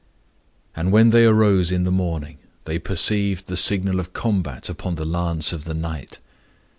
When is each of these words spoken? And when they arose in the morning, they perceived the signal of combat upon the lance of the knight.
And 0.75 0.91
when 0.91 1.09
they 1.09 1.25
arose 1.25 1.71
in 1.71 1.83
the 1.83 1.91
morning, 1.91 2.39
they 2.63 2.79
perceived 2.79 3.45
the 3.45 3.55
signal 3.55 3.99
of 3.99 4.13
combat 4.13 4.67
upon 4.67 4.95
the 4.95 5.05
lance 5.05 5.53
of 5.53 5.65
the 5.65 5.75
knight. 5.75 6.17